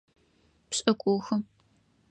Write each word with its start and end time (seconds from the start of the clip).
Пшӏыкӏухы. 0.69 1.37